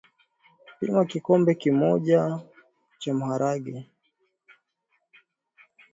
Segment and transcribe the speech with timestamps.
[0.79, 2.39] Pima kikombe moja
[2.99, 3.87] cha maharage